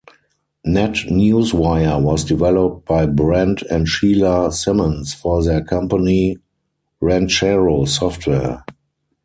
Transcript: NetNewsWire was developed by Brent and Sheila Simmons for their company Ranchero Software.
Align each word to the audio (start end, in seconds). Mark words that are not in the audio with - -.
NetNewsWire 0.65 2.01
was 2.01 2.23
developed 2.25 2.87
by 2.87 3.05
Brent 3.05 3.61
and 3.61 3.87
Sheila 3.87 4.51
Simmons 4.51 5.13
for 5.13 5.43
their 5.43 5.63
company 5.63 6.37
Ranchero 6.99 7.85
Software. 7.85 8.65